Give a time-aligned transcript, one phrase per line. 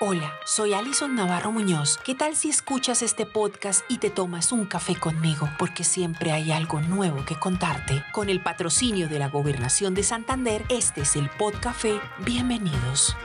[0.00, 1.98] Hola, soy Alison Navarro Muñoz.
[2.04, 5.48] ¿Qué tal si escuchas este podcast y te tomas un café conmigo?
[5.58, 8.02] Porque siempre hay algo nuevo que contarte.
[8.12, 12.00] Con el patrocinio de la Gobernación de Santander, este es el Podcafé.
[12.24, 13.16] Bienvenidos.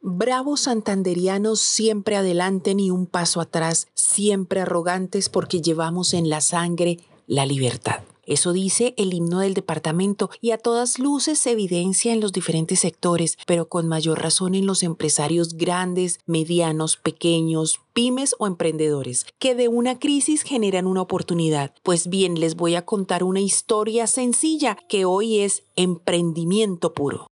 [0.00, 6.98] Bravos santanderianos siempre adelante ni un paso atrás, siempre arrogantes porque llevamos en la sangre
[7.26, 8.02] la libertad.
[8.26, 12.80] Eso dice el himno del departamento y a todas luces se evidencia en los diferentes
[12.80, 19.54] sectores, pero con mayor razón en los empresarios grandes, medianos, pequeños, pymes o emprendedores, que
[19.54, 21.74] de una crisis generan una oportunidad.
[21.82, 27.26] Pues bien, les voy a contar una historia sencilla que hoy es emprendimiento puro.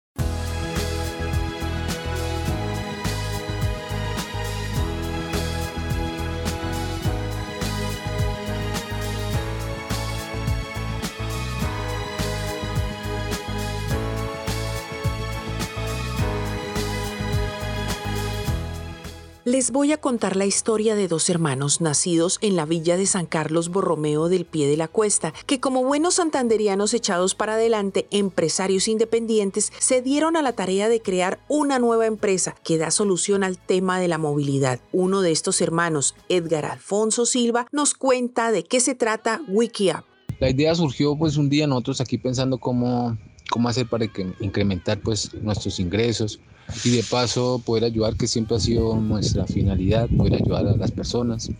[19.53, 23.27] Les voy a contar la historia de dos hermanos nacidos en la villa de San
[23.27, 28.89] Carlos Borromeo del Pie de la Cuesta, que como buenos santanderianos echados para adelante, empresarios
[28.89, 33.59] independientes, se dieron a la tarea de crear una nueva empresa que da solución al
[33.59, 34.81] tema de la movilidad.
[34.91, 40.07] Uno de estos hermanos, Edgar Alfonso Silva, nos cuenta de qué se trata WikiUp.
[40.41, 43.19] La idea surgió pues un día nosotros aquí pensando cómo,
[43.51, 44.07] cómo hacer para
[44.41, 46.41] incrementar pues nuestros ingresos,
[46.85, 50.91] y de paso poder ayudar, que siempre ha sido nuestra finalidad, poder ayudar a las
[50.91, 51.51] personas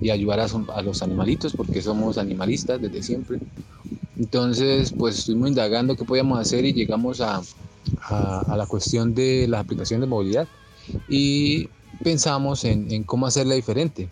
[0.00, 3.38] y ayudar a, los animalitos, porque somos animalistas desde siempre.
[4.18, 7.42] Entonces, pues estuvimos indagando qué podíamos hacer y llegamos a,
[8.02, 10.48] a, la cuestión de las aplicaciones de movilidad
[11.08, 11.68] y
[12.02, 14.08] pensamos en, en, cómo hacerla diferente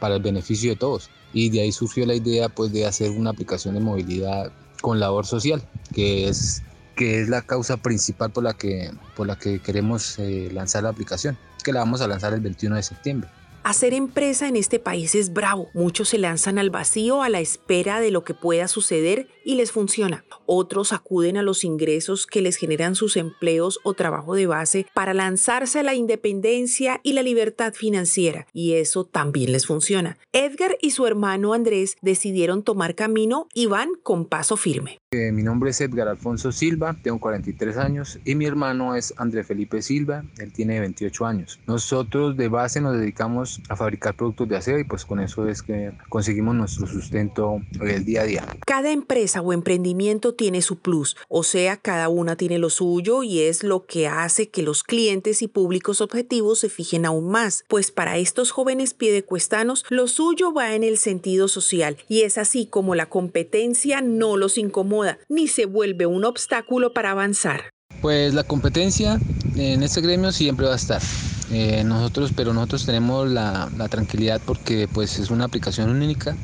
[0.00, 1.10] para el beneficio de todos.
[1.32, 5.26] Y de ahí surgió la idea pues de hacer una aplicación de movilidad con labor
[5.26, 6.62] social, que es
[6.94, 10.90] que es la causa principal por la que, por la que queremos eh, lanzar la
[10.90, 13.30] aplicación, que la vamos a lanzar el 21 de septiembre.
[13.66, 15.70] Hacer empresa en este país es bravo.
[15.72, 19.72] Muchos se lanzan al vacío a la espera de lo que pueda suceder y les
[19.72, 20.22] funciona.
[20.44, 25.14] Otros acuden a los ingresos que les generan sus empleos o trabajo de base para
[25.14, 30.18] lanzarse a la independencia y la libertad financiera y eso también les funciona.
[30.34, 34.98] Edgar y su hermano Andrés decidieron tomar camino y van con paso firme.
[35.12, 39.42] Eh, mi nombre es Edgar Alfonso Silva, tengo 43 años y mi hermano es André
[39.42, 41.60] Felipe Silva, él tiene 28 años.
[41.66, 45.62] Nosotros de base nos dedicamos a fabricar productos de aseo y pues con eso es
[45.62, 48.44] que conseguimos nuestro sustento el día a día.
[48.66, 53.40] Cada empresa o emprendimiento tiene su plus, o sea, cada una tiene lo suyo y
[53.40, 57.90] es lo que hace que los clientes y públicos objetivos se fijen aún más, pues
[57.90, 62.94] para estos jóvenes piedecuestanos lo suyo va en el sentido social y es así como
[62.94, 67.70] la competencia no los incomoda ni se vuelve un obstáculo para avanzar.
[68.00, 69.18] Pues la competencia
[69.56, 71.00] en este gremio siempre va a estar.
[71.50, 76.36] Eh, nosotros, pero nosotros tenemos la, tranquilidad porque pues es una aplicación única,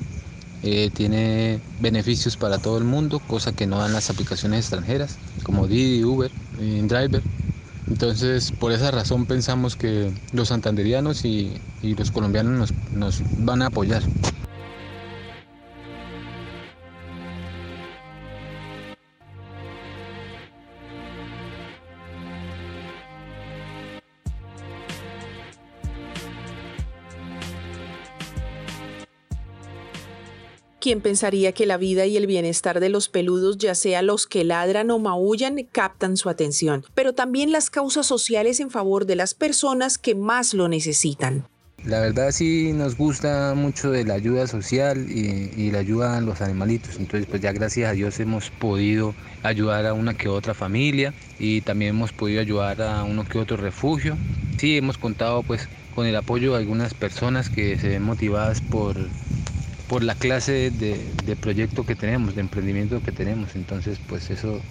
[0.63, 5.67] eh, tiene beneficios para todo el mundo, cosa que no dan las aplicaciones extranjeras como
[5.67, 7.25] Didi, Uber, eh, Driver.
[7.89, 14.03] Entonces, por esa razón pensamos que los santanderianos y, los colombianos nos van a apoyar.
[30.81, 34.45] ¿Quién pensaría que la vida y el bienestar de los peludos, ya sea los que
[34.45, 36.87] ladran o maullan, captan su atención?
[36.95, 41.45] Pero también las causas sociales en favor de las personas que más lo necesitan.
[41.85, 46.41] La verdad sí nos gusta mucho de la ayuda social y, la ayuda a los
[46.41, 46.97] animalitos.
[46.97, 51.61] Entonces pues ya gracias a Dios hemos podido ayudar a una que otra familia y
[51.61, 54.17] también hemos podido ayudar a uno que otro refugio.
[54.57, 58.97] Sí hemos contado pues con el apoyo de algunas personas que se ven motivadas por
[59.91, 63.57] por la clase de, de, proyecto que tenemos, de emprendimiento que tenemos.
[63.57, 64.65] Entonces, pues eso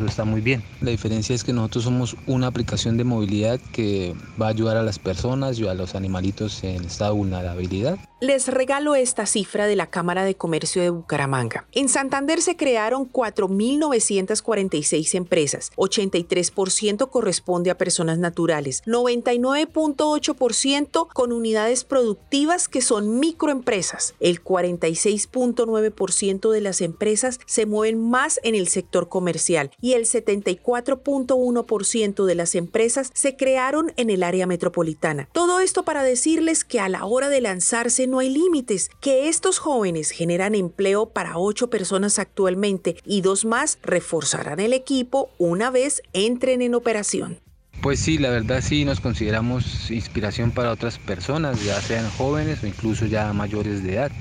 [0.00, 0.62] eso está muy bien.
[0.80, 4.82] La diferencia es que nosotros somos una aplicación de movilidad que va a ayudar a
[4.82, 7.98] las personas y a los animalitos en estado de vulnerabilidad.
[8.22, 11.66] Les regalo esta cifra de la Cámara de Comercio de Bucaramanga.
[11.72, 22.68] En Santander se crearon 4.946 empresas, 83% corresponde a personas naturales, 99.8% con unidades productivas
[22.68, 24.12] que son microempresas.
[24.20, 30.04] El 46.9% de las empresas se mueven más en el sector comercial y y el
[30.04, 35.28] 74.1% de las empresas se crearon en el área metropolitana.
[35.32, 39.58] Todo esto para decirles que a la hora de lanzarse no hay límites, que estos
[39.58, 46.02] jóvenes generan empleo para ocho personas actualmente y dos más reforzarán el equipo una vez
[46.12, 47.40] entren en operación.
[47.82, 52.68] Pues sí, la verdad sí nos consideramos inspiración para otras personas, ya sean jóvenes o
[52.68, 54.12] incluso ya mayores de edad.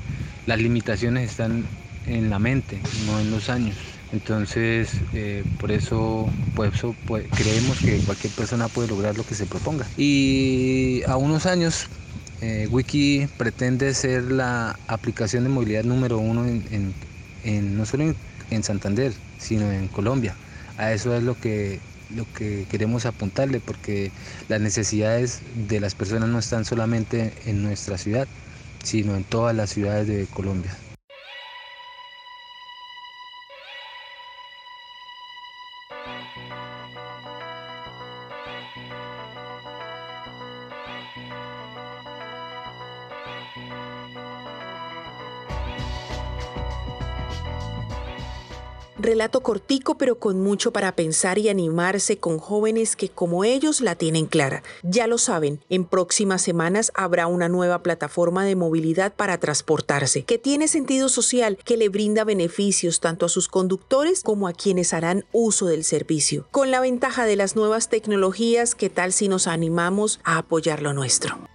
[0.47, 1.67] Las limitaciones están
[2.07, 3.75] en la mente, no en los años.
[4.11, 9.85] Entonces, eh, por eso, pues, creemos que cualquier persona puede lograr lo que se proponga.
[9.97, 11.87] Y a unos años,
[12.41, 18.15] eh, Wiki pretende ser la aplicación de movilidad número uno en, no solo
[18.49, 20.35] en, Santander, sino en Colombia.
[20.77, 21.79] A eso es lo que,
[22.15, 24.11] lo que queremos apuntarle, porque
[24.47, 28.27] las necesidades de las personas no están solamente en nuestra ciudad,
[28.83, 30.75] sino en todas las ciudades de Colombia.
[49.01, 53.95] Relato cortico pero con mucho para pensar y animarse con jóvenes que como ellos la
[53.95, 54.61] tienen clara.
[54.83, 60.37] Ya lo saben, en próximas semanas habrá una nueva plataforma de movilidad para transportarse, que
[60.37, 65.23] tiene sentido social, que le brinda beneficios tanto a sus conductores como a quienes harán
[65.31, 66.45] uso del servicio.
[66.51, 70.91] Con la ventaja de las nuevas tecnologías, ¿qué tal si nos animamos a apoyar lo
[70.91, 71.48] nuestro?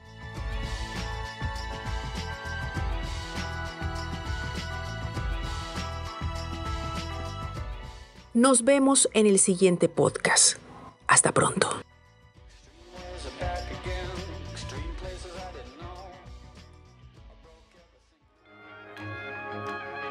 [8.34, 10.58] Nos vemos en el siguiente podcast.
[11.06, 11.68] Hasta pronto.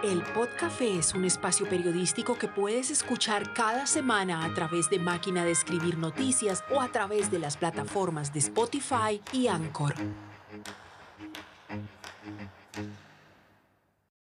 [0.06, 5.44] El Podcafé es un espacio periodístico que puedes escuchar cada semana a través de Máquina
[5.44, 9.96] de Escribir Noticias o a través de las plataformas de Spotify y Anchor.